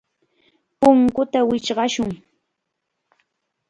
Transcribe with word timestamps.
Punkuta 0.81 1.39
wichqashun. 1.49 2.11